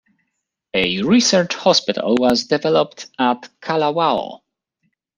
A 0.73 1.03
research 1.03 1.53
hospital 1.53 2.15
was 2.15 2.45
developed 2.45 3.05
at 3.19 3.47
Kalawao. 3.61 4.39